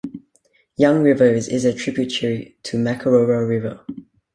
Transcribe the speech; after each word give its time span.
Young 0.77 1.03
River 1.03 1.25
is 1.29 1.63
a 1.63 1.75
tributary 1.75 2.57
to 2.63 2.75
Makarora 2.75 3.47
River. 3.47 3.85